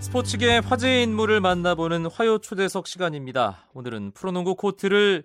[0.00, 3.66] 스포츠계 화제의 인물을 만나보는 화요 초대석 시간입니다.
[3.74, 5.24] 오늘은 프로농구 코트를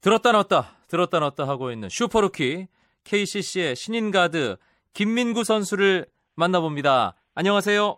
[0.00, 2.66] 들었다 놨다 들었다 놨다 하고 있는 슈퍼루키
[3.04, 4.56] KCC의 신인 가드
[4.94, 6.06] 김민구 선수를
[6.36, 7.14] 만나봅니다.
[7.34, 7.96] 안녕하세요.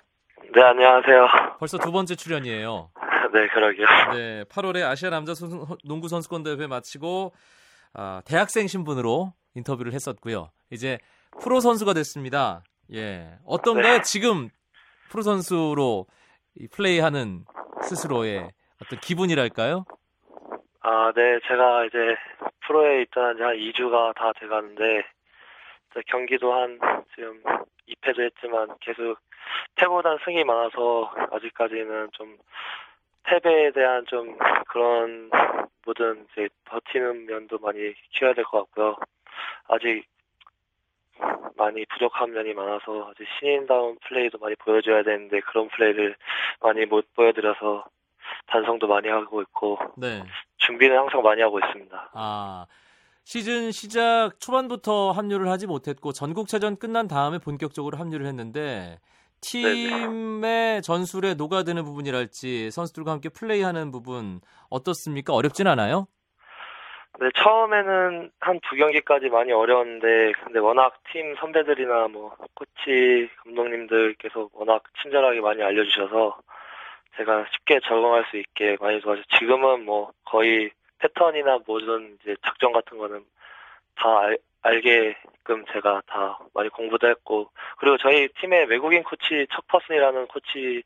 [0.55, 1.27] 네, 안녕하세요.
[1.59, 2.91] 벌써 두 번째 출연이에요.
[3.33, 3.87] 네, 그러게요.
[4.15, 5.33] 네, 8월에 아시아 남자
[5.85, 7.33] 농구 선수권 대회 마치고
[7.95, 10.51] 아, 대학생 신분으로 인터뷰를 했었고요.
[10.71, 10.99] 이제
[11.41, 12.63] 프로 선수가 됐습니다.
[12.93, 13.95] 예, 어떤가요?
[13.99, 14.03] 네.
[14.03, 14.51] 지금
[15.11, 16.07] 프로 선수로
[16.57, 17.45] 이 플레이하는
[17.83, 18.51] 스스로의
[18.83, 19.85] 어떤 기분이랄까요?
[20.81, 22.17] 아, 네, 제가 이제
[22.67, 25.05] 프로에 입단한 지 한 2주가 다 돼가는데,
[26.07, 26.79] 경기도 한
[27.15, 27.43] 지금
[27.89, 29.19] 2패도 했지만 계속
[29.77, 32.37] 패보단 승이 많아서 아직까지는 좀
[33.25, 34.37] 패배에 대한 좀
[34.69, 35.31] 그런
[35.85, 38.97] 모든 이제 버티는 면도 많이 키워야 될 것 같고요.
[39.69, 40.05] 아직
[41.57, 46.17] 많이 부족한 면이 많아서 아직 신인다운 플레이도 많이 보여줘야 되는데 그런 플레이를
[46.61, 47.85] 많이 못 보여드려서
[48.47, 50.23] 반성도 많이 하고 있고 네.
[50.59, 52.11] 준비는 항상 많이 하고 있습니다.
[52.13, 52.67] 아,
[53.25, 58.99] 시즌 시작 초반부터 합류를 하지 못했고 전국체전 끝난 다음에 본격적으로 합류를 했는데
[59.41, 64.41] 팀의 전술에 녹아드는 부분이랄지 선수들과 함께 플레이하는 부분
[64.71, 65.35] 어떻습니까?
[65.35, 66.07] 어렵진 않아요?
[67.19, 74.83] 네, 처음에는 한 두 경기까지 많이 어려웠는데, 근데 워낙 팀 선배들이나 뭐, 코치, 감독님들께서 워낙
[75.01, 76.39] 친절하게 많이 알려주셔서,
[77.17, 79.23] 제가 쉽게 적응할 수 있게 많이 도와줘.
[79.39, 83.25] 지금은 뭐, 거의 패턴이나 모든 이제 작전 같은 거는
[83.95, 90.83] 다 알, 알게끔 제가 다 많이 공부도 했고, 그리고 저희 팀에 외국인 코치, 척퍼슨이라는 코치,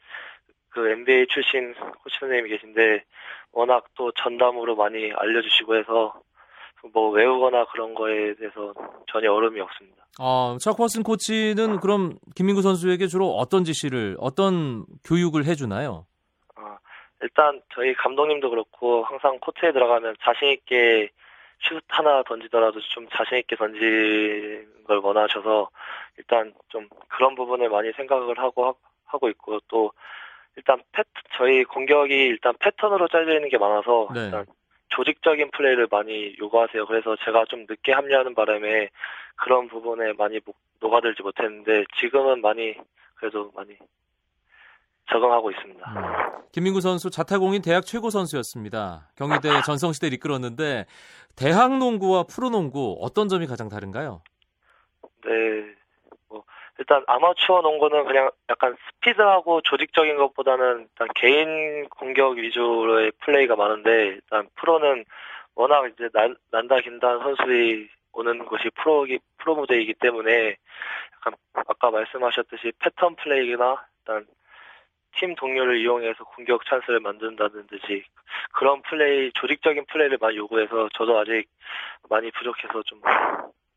[0.70, 3.04] 그 NBA 출신 코치 선생님이 계신데,
[3.52, 6.14] 워낙 또 전담으로 많이 알려주시고 해서
[6.92, 8.72] 뭐 외우거나 그런 거에 대해서
[9.10, 10.04] 전혀 어려움이 없습니다.
[10.18, 16.06] 아, 차커슨 코치는 그럼 김민구 선수에게 주로 어떤 지시를, 어떤 교육을 해주나요?
[16.56, 16.78] 아,
[17.22, 21.10] 일단 저희 감독님도 그렇고 항상 코트에 들어가면 자신 있게
[21.62, 25.68] 슛 하나 던지더라도 좀 자신 있게 던지는 걸 원하셔서
[26.16, 29.92] 일단 좀 그런 부분을 많이 생각을 하고 하- 하고 있고 또
[30.60, 31.02] 일단 패
[31.38, 34.24] 저희 공격이 일단 패턴으로 짜져 있는 게 많아서 네.
[34.26, 34.44] 일단
[34.90, 36.84] 조직적인 플레이를 많이 요구하세요.
[36.86, 38.90] 그래서 제가 좀 늦게 합류하는 바람에
[39.36, 42.74] 그런 부분에 많이 목- 녹아들지 못했는데 지금은 많이
[43.14, 43.74] 그래도 많이
[45.10, 45.90] 적응하고 있습니다.
[45.96, 46.42] 음.
[46.52, 49.10] 김민구 선수 자타공인 대학 최고 선수였습니다.
[49.16, 50.86] 경희대 전성시대를 이끌었는데
[51.36, 54.22] 대학 농구와 프로 농구 어떤 점이 가장 다른가요?
[55.24, 55.30] 네.
[56.80, 64.06] 뭐 일단 아마추어 농구는 그냥 약간 스피드하고 조직적인 것보다는 일단 개인 공격 위주로의 플레이가 많은데
[64.06, 65.04] 일단 프로는
[65.54, 69.06] 워낙 이제 난, 난다 긴다 선수들이 오는 곳이 프로
[69.38, 70.56] 프로 무대이기 때문에
[71.16, 74.26] 약간 아까 말씀하셨듯이 패턴 플레이나 일단
[75.16, 78.04] 팀 동료를 이용해서 공격 찬스를 만든다든지
[78.52, 81.44] 그런 플레이 조직적인 플레이를 많이 요구해서 저도 아직
[82.08, 83.00] 많이 부족해서 좀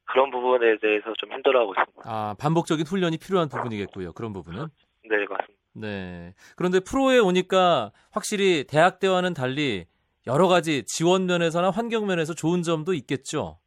[0.06, 2.02] 그런 부분에 대해서 좀 힘들어하고 있습니다.
[2.06, 4.14] 아, 반복적인 훈련이 필요한 부분이겠고요.
[4.14, 4.68] 그런 부분은.
[5.10, 5.54] 네, 맞습니다.
[5.76, 6.34] 네.
[6.56, 9.86] 그런데 프로에 오니까 확실히 대학 때와는 달리
[10.28, 13.58] 여러 가지 지원 면에서나 환경 면에서 좋은 점도 있겠죠.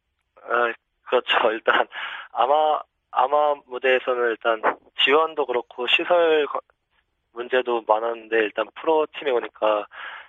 [0.41, 1.27] 아, 그렇죠.
[1.51, 1.87] 일단
[2.31, 2.79] 아마
[3.11, 4.61] 아마 무대에서는 일단
[5.03, 6.61] 지원도 그렇고 시설 거-
[7.33, 9.85] 문제도 많았는데 일단 프로 팀에 오니까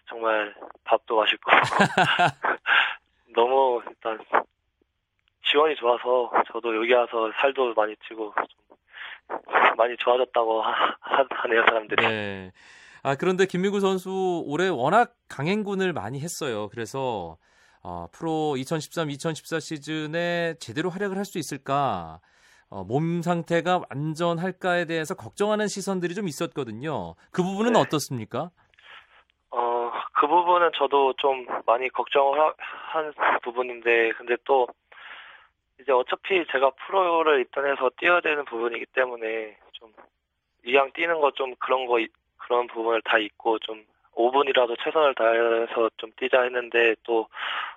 [0.08, 0.54] 정말
[0.84, 1.50] 밥도 맛있고
[3.34, 4.18] 너무 일단
[6.08, 8.32] 좋아서 저도 여기 와서 살도 많이 찌고
[9.28, 10.70] 좀 많이 좋아졌다고 하,
[11.00, 12.06] 하- 하네요 사람들이.
[12.06, 12.52] 네.
[13.02, 16.68] 아, 그런데 김민구 선수 올해 워낙 강행군을 많이 했어요.
[16.70, 17.36] 그래서
[17.82, 22.20] 어, 프로 2013-2014 시즌에 제대로 활약을 할 수 있을까?
[22.70, 27.14] 어, 몸 상태가 완전할까에 대해서 걱정하는 시선들이 좀 있었거든요.
[27.32, 27.78] 그 부분은 네.
[27.80, 28.50] 어떻습니까?
[29.50, 32.52] 어, 그 부분은 저도 좀 많이 걱정을 하-
[32.92, 34.66] 한 부분인데, 근데 또,
[35.80, 39.92] 이제 어차피 제가 프로를 입단해서 뛰어야 되는 부분이기 때문에, 좀,
[40.64, 43.84] 이왕 뛰는 거 좀 그런 거, 이- 그런 부분을 다 잊고 좀,
[44.14, 47.28] 5분이라도 최선을 다해서 좀 뛰자 했는데, 또,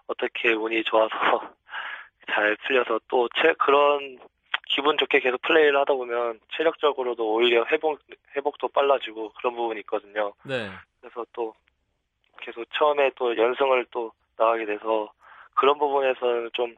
[0.07, 1.09] 어떻게 운이 좋아서
[2.31, 4.19] 잘 풀려서 또, 채, 그런,
[4.67, 7.99] 기분 좋게 계속 플레이를 하다 보면 체력적으로도 오히려 회복,
[8.35, 10.33] 회복도 빨라지고 그런 부분이 있거든요.
[10.43, 10.69] 네.
[11.01, 11.53] 그래서 또
[12.39, 15.11] 계속 처음에 또 연승을 또 나가게 돼서
[15.55, 16.73] 그런 부분에서는 좀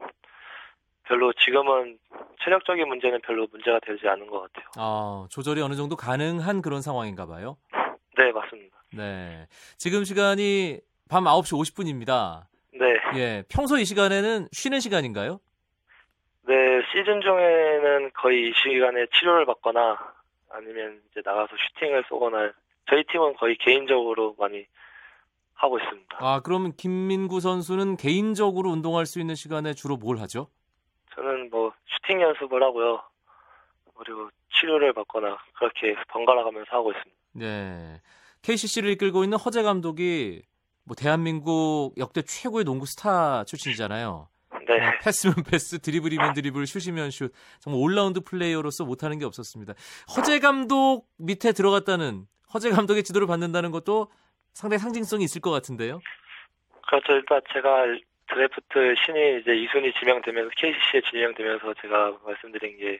[1.06, 1.98] 별로 지금은
[2.42, 4.70] 체력적인 문제는 별로 문제가 되지 않은 것 같아요.
[4.76, 7.56] 아, 조절이 어느 정도 가능한 그런 상황인가 봐요.
[8.16, 8.76] 네, 맞습니다.
[8.92, 9.46] 네.
[9.76, 12.46] 지금 시간이 밤 9시 50분입니다.
[12.72, 13.44] 네, 예.
[13.48, 15.40] 평소 이 시간에는 쉬는 시간인가요?
[16.46, 16.54] 네
[16.92, 19.96] 시즌 중에는 거의 이 시간에 치료를 받거나
[20.50, 22.52] 아니면 이제 나가서 슈팅을 쏘거나
[22.88, 24.66] 저희 팀은 거의 개인적으로 많이
[25.54, 26.18] 하고 있습니다.
[26.20, 30.48] 아, 그러면 김민구 선수는 개인적으로 운동할 수 있는 시간에 주로 뭘 하죠?
[32.14, 33.02] 슈팅 연습을 하고요.
[33.96, 37.20] 그리고 치료를 받거나 그렇게 번갈아 가면서 하고 있습니다.
[37.32, 38.00] 네.
[38.42, 40.42] KCC를 이끌고 있는 허재 감독이
[40.84, 44.28] 뭐 대한민국 역대 최고의 농구 스타 출신이잖아요.
[44.66, 44.86] 네.
[44.86, 47.32] 어, 패스면 패스, 드리블이면 드리블, 슛이면 슛.
[47.60, 49.74] 정말 올라운드 플레이어로서 못하는 게 없었습니다.
[50.16, 54.10] 허재 감독 밑에 들어갔다는 허재 감독의 지도를 받는다는 것도
[54.52, 56.00] 상당히 상징성이 있을 것 같은데요.
[56.86, 57.12] 그렇죠.
[57.12, 57.86] 일단 제가
[58.34, 62.98] 드래프트 신인 이제 2순위 지명되면서 KCC에 지명되면서 제가 말씀드린 게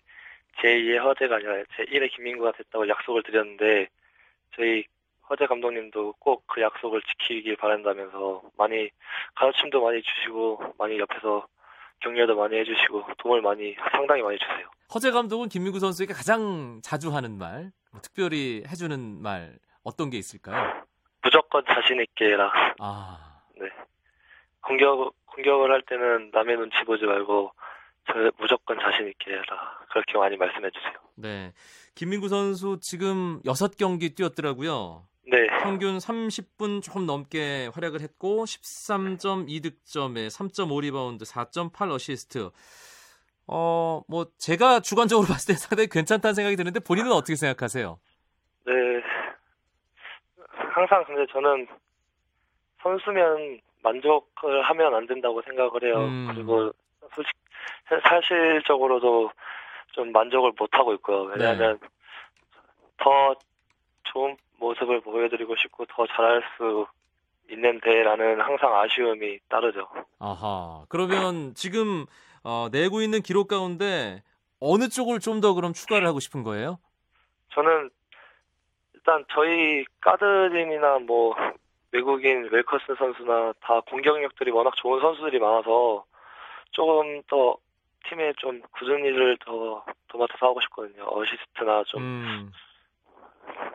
[0.63, 3.89] 제2의 허재가 아니라 제1의 김민구가 됐다고 약속을 드렸는데
[4.55, 4.85] 저희
[5.29, 8.89] 허재 감독님도 꼭 그 약속을 지키길 바란다면서 많이
[9.35, 11.47] 가르침도 많이 주시고 많이 옆에서
[12.01, 14.69] 격려도 많이 해주시고 도움을 많이 상당히 많이 주세요.
[14.95, 20.85] 허재 감독은 김민구 선수에게 가장 자주 하는 말, 뭐 특별히 해주는 말 어떤 게 있을까요?
[21.23, 22.53] 무조건 자신 있게 해라.
[22.79, 23.41] 아,
[24.61, 27.53] 공격 공격을 할 때는 남의 눈치 보지 말고
[28.07, 29.79] 저 무조건 자신 있게 해라.
[29.91, 30.93] 그렇게 많이 말씀해 주세요.
[31.17, 31.53] 네.
[31.95, 35.07] 김민구 선수 지금 6경기 뛰었더라고요.
[35.27, 42.51] 네, 평균 30분 조금 넘게 활약을 했고 13.2 득점에 3.5 리바운드, 4.8 어시스트.
[43.47, 47.99] 어, 뭐 제가 주관적으로 봤을 때 상당히 괜찮다는 생각이 드는데 본인은 어떻게 생각하세요?
[48.67, 48.73] 네.
[50.49, 51.67] 항상 근데 저는
[52.83, 55.99] 선수면 만족을 하면 안 된다고 생각을 해요.
[55.99, 56.29] 음.
[56.35, 56.73] 그리고
[57.15, 57.33] 솔직
[58.03, 59.31] 사실적으로도
[59.93, 61.23] 좀 만족을 못 하고 있고요.
[61.25, 61.79] 왜냐하면
[62.97, 63.37] 더
[64.05, 66.87] 좋은 모습을 보여드리고 싶고 더 잘할 수
[67.51, 69.87] 있는데라는 항상 아쉬움이 따르죠.
[70.19, 70.85] 아하.
[70.89, 72.07] 그러면 지금
[72.43, 74.23] 어, 내고 있는 기록 가운데
[74.61, 76.79] 어느 쪽을 좀 더 그럼 추가를 하고 싶은 거예요?
[77.53, 77.91] 저는
[78.95, 81.35] 일단 저희 가드진이나 뭐
[81.95, 86.05] 외국인 웰커슨 선수나 다 공격력들이 워낙 좋은 선수들이 많아서
[86.73, 87.57] 조금 더
[88.09, 91.05] 팀에 좀 궂은일을 더 도맡아서 하고 싶거든요.
[91.07, 92.53] 어시스트나 좀 음.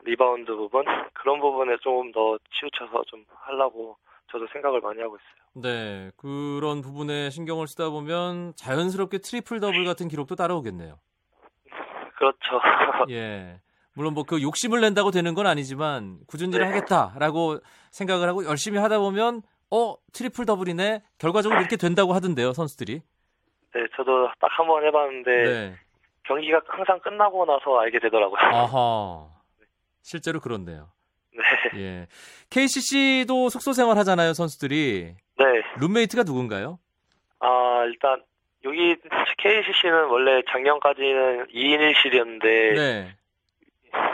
[0.03, 0.83] 리바운드 부분
[1.13, 3.97] 그런 부분에 조금 더 치우쳐서 좀 하려고
[4.29, 5.63] 저도 생각을 많이 하고 있어요.
[5.63, 6.11] 네.
[6.17, 10.99] 그런 부분에 신경을 쓰다 보면 자연스럽게 트리플 더블 같은 기록도 따라오겠네요.
[12.17, 12.59] 그렇죠.
[13.11, 13.61] 예.
[13.95, 16.19] 물론 뭐 그 욕심을 낸다고 되는 건 아니지만
[16.53, 16.73] 일을 네.
[16.73, 17.59] 하겠다라고
[17.91, 19.41] 생각을 하고 열심히 하다 보면
[19.71, 23.01] 어 트리플 더블이네 결과적으로 이렇게 된다고 하던데요 선수들이.
[23.75, 25.75] 네, 저도 딱 한 번 해봤는데 네.
[26.23, 28.39] 경기가 항상 끝나고 나서 알게 되더라고요.
[28.39, 29.27] 아하.
[30.01, 30.91] 실제로 그렇네요.
[31.73, 32.07] 네, 예.
[32.49, 35.15] KCC도 숙소 생활 하잖아요 선수들이.
[35.37, 35.45] 네.
[35.79, 36.79] 룸메이트가 누군가요?
[37.39, 38.21] 아, 일단,
[38.65, 38.97] 여기
[39.37, 42.43] KCC는 원래 작년까지는 2인 1실이었는데,
[42.75, 43.15] 네.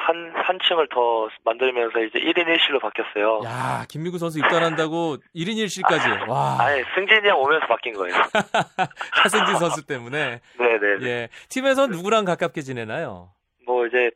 [0.05, 3.41] 한, 한 층을 더 만들면서 이제 1인 1실로 바뀌었어요.
[3.45, 6.29] 야 김민구 선수 입단한다고 1인 1실까지.
[6.29, 6.57] 와.
[6.59, 8.13] 아니, 승진이 형 오면서 바뀐 거예요.
[9.11, 10.41] 하승진 선수 때문에.
[10.59, 11.07] 네네.
[11.07, 11.29] 예.
[11.49, 13.31] 팀에서 누구랑 가깝게 지내나요?
[13.65, 14.11] 뭐 이제,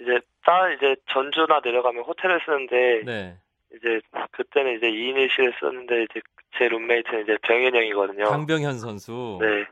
[0.00, 3.36] 이제, 다 이제 전주나 내려가면 호텔을 쓰는데, 네.
[3.76, 4.00] 이제,
[4.32, 6.20] 그때는 이제 2인 1실을 썼는데, 이제
[6.58, 8.24] 제 룸메이트는 이제 병현 형이거든요.
[8.24, 9.38] 강병현 선수.
[9.40, 9.64] 네.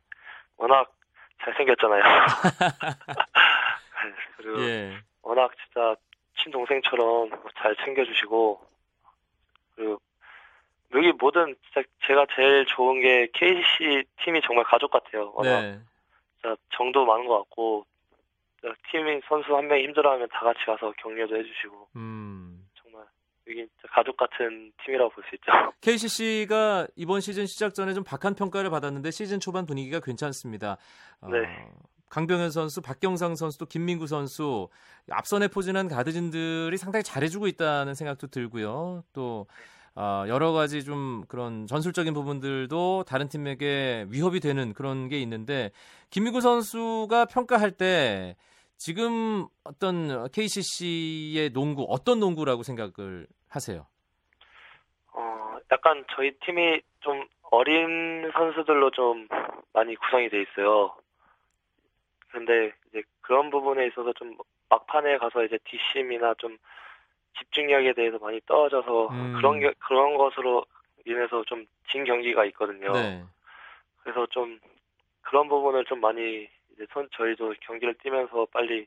[0.56, 0.92] 워낙
[1.42, 2.02] 잘생겼잖아요.
[4.38, 4.96] 그리고 예.
[5.22, 5.94] 워낙 진짜
[6.42, 8.60] 친동생처럼 잘 챙겨주시고
[9.74, 10.00] 그리고
[10.94, 15.32] 여기 모든 진짜 제가 제일 좋은 게 KCC 팀이 정말 가족 같아요.
[15.34, 15.80] 워낙 네.
[16.40, 17.84] 진짜 정도 많은 것 같고
[18.90, 22.66] 팀인 선수 한 명이 힘들어하면 다 같이 가서 격려도 해주시고 음.
[22.80, 23.04] 정말
[23.48, 25.46] 여기 가족 같은 팀이라고 볼 수 있죠.
[25.82, 30.76] KCC가 이번 시즌 시작 전에 좀 박한 평가를 받았는데 시즌 초반 분위기가 괜찮습니다.
[31.20, 31.68] 어, 네.
[32.08, 34.68] 강병현 선수, 박경상 선수, 또 김민구 선수
[35.10, 39.04] 앞선에 포진한 가드진들이 상당히 잘해주고 있다는 생각도 들고요.
[39.12, 39.46] 또
[39.94, 45.72] 어, 여러 가지 좀 그런 전술적인 부분들도 다른 팀에게 위협이 되는 그런 게 있는데
[46.10, 48.36] 김민구 선수가 평가할 때
[48.76, 53.86] 지금 어떤 KCC의 농구 어떤 농구라고 생각을 하세요?
[55.14, 59.26] 어, 약간 저희 팀이 좀 어린 선수들로 좀
[59.72, 60.94] 많이 구성이 돼 있어요.
[62.30, 64.36] 근데 이제 그런 부분에 있어서 좀
[64.68, 66.56] 막판에 가서 이제 뒷심이나 좀
[67.38, 69.34] 집중력에 대해서 많이 떨어져서 음.
[69.36, 70.64] 그런 게, 그런 것으로
[71.06, 72.92] 인해서 좀 진 경기가 있거든요.
[72.92, 73.24] 네.
[74.02, 74.60] 그래서 좀
[75.22, 78.86] 그런 부분을 좀 많이 이제 선 저희도 경기를 뛰면서 빨리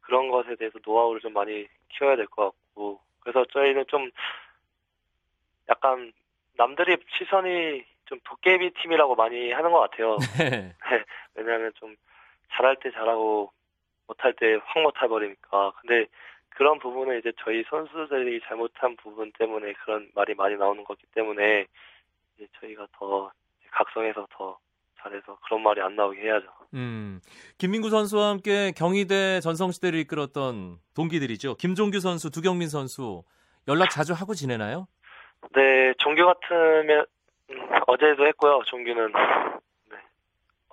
[0.00, 4.08] 그런 것에 대해서 노하우를 좀 많이 키워야 될 것 같고 그래서 저희는 좀
[5.68, 6.12] 약간
[6.56, 10.16] 남들이 시선이 좀 도깨비 팀이라고 많이 하는 것 같아요.
[10.38, 10.72] 네.
[11.34, 11.96] 왜냐하면 좀
[12.56, 13.50] 잘할 때 잘하고
[14.06, 15.72] 못할 때 확 못해 버리니까.
[15.80, 16.06] 근데
[16.50, 21.66] 그런 부분은 이제 저희 선수들이 잘못한 부분 때문에 그런 말이 많이 나오는 거기 때문에
[22.36, 23.30] 이제 저희가 더
[23.72, 24.58] 각성해서 더
[25.02, 26.46] 잘해서 그런 말이 안 나오게 해야죠.
[26.74, 27.20] 음,
[27.58, 31.56] 김민구 선수와 함께 경희대 전성시대를 이끌었던 동기들이죠.
[31.56, 33.22] 김종규 선수, 두경민 선수
[33.68, 34.86] 연락 자주 하고 지내나요?
[35.54, 37.04] 네, 종규 같으면
[37.50, 38.62] 음, 어제도 했고요.
[38.64, 39.18] 종규는 네,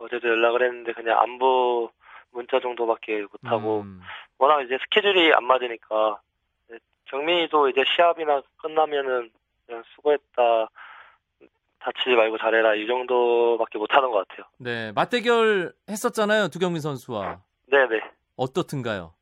[0.04, 1.90] 어제도 연락을 했는데 그냥 안부
[2.32, 4.02] 문자 정도밖에 못하고 음,
[4.38, 6.20] 워낙 이제 스케줄이 안 맞으니까
[6.68, 9.32] 네, 경민이도 이제 시합이나 끝나면은
[9.66, 10.68] 그냥 수고했다
[11.80, 14.46] 다치지 말고 잘해라 이 정도밖에 못하는 것 같아요.
[14.58, 16.50] 네, 맞대결 했었잖아요.
[16.50, 18.02] 두경민 선수와 네네.
[18.36, 19.14] 어떻든가요?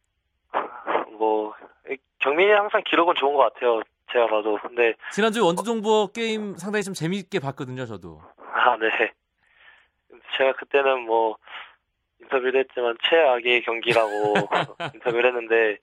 [1.18, 1.54] 뭐
[2.20, 3.82] 경민이 항상 기록은 좋은 것 같아요.
[4.12, 4.58] 제가 봐도.
[4.62, 7.86] 근데 지난주 원주정부어 게임 상당히 좀 재미있게 봤거든요.
[7.86, 8.22] 저도.
[8.54, 9.14] 아 네.
[10.38, 11.38] 제가 그때는 뭐
[12.22, 14.34] 인터뷰도 했지만 최악의 경기라고
[14.96, 15.78] 인터뷰를 했는데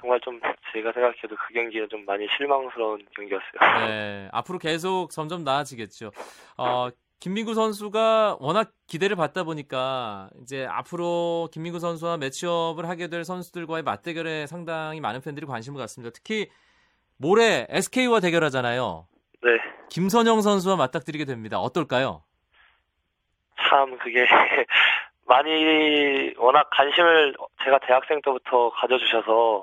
[0.00, 0.40] 정말 좀
[0.72, 3.88] 제가 생각해도 그 경기는 좀 많이 실망스러운 경기였어요.
[3.88, 6.10] 네, 앞으로 계속 점점 나아지겠죠.
[6.58, 13.82] 어, 김민구 선수가 워낙 기대를 받다 보니까 이제 앞으로 김민구 선수와 매치업을 하게 될 선수들과의
[13.82, 16.12] 맞대결에 상당히 많은 팬들이 관심을 갖습니다.
[16.14, 16.50] 특히
[17.16, 19.08] 모레 SK와 대결하잖아요.
[19.42, 19.50] 네.
[19.88, 21.58] 김선영 선수와 맞닥뜨리게 됩니다.
[21.58, 22.22] 어떨까요?
[23.68, 24.26] 참 그게
[25.26, 29.62] 많이 워낙 관심을 제가 대학생 때부터 가져주셔서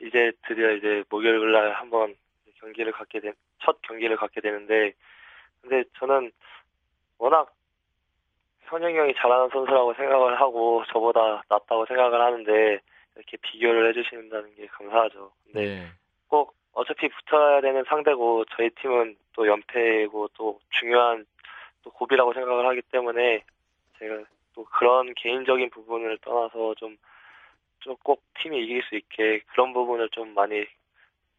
[0.00, 2.14] 이제 드디어 이제 목요일 날 한번
[2.60, 3.32] 경기를 갖게 된
[3.64, 4.92] 첫 경기를 갖게 되는데
[5.60, 6.30] 근데 저는
[7.18, 7.52] 워낙
[8.62, 12.80] 현영이 형이 잘하는 선수라고 생각을 하고 저보다 낫다고 생각을 하는데
[13.16, 15.32] 이렇게 비교를 해주신다는 게 감사하죠.
[15.44, 15.86] 근데 네.
[16.28, 21.26] 꼭 어차피 붙어야 되는 상대고 저희 팀은 또 연패고 또 중요한
[21.82, 23.44] 또 고비라고 생각을 하기 때문에
[23.98, 24.22] 제가
[24.54, 30.64] 또 그런 개인적인 부분을 떠나서 좀좀꼭 팀이 이길 수 있게 그런 부분을 좀 많이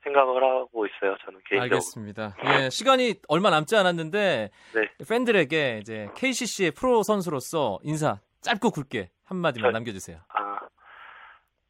[0.04, 1.16] 생각을 하고 있어요.
[1.24, 1.76] 저는 개인적으로.
[1.76, 2.36] 알겠습니다.
[2.66, 4.90] 예, 시간이 얼마 남지 않았는데 네.
[5.08, 10.18] 팬들에게 이제 KCC의 프로 선수로서 인사 짧고 굵게 한 마디만 저- 남겨주세요.
[10.28, 10.60] 아,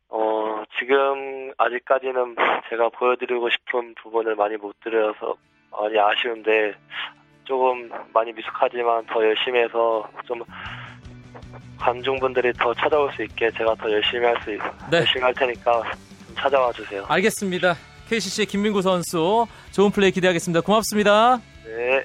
[0.10, 2.36] 어, 지금 아직까지는
[2.70, 5.36] 제가 보여드리고 싶은 부분을 많이 못 드려서
[5.70, 6.76] 많이 아쉬운데
[7.44, 10.42] 조금 많이 미숙하지만 더 열심히 해서 좀
[11.78, 14.52] 관중분들이 더 찾아올 수 있게 제가 더 열심히 할수
[14.90, 14.98] 네.
[15.00, 15.84] 열심히 할 테니까
[16.26, 17.06] 좀 찾아와 주세요.
[17.08, 17.76] 알겠습니다.
[18.10, 20.62] KCC의 김민구 선수 좋은 플레이 기대하겠습니다.
[20.62, 21.40] 고맙습니다.
[21.66, 22.04] 네.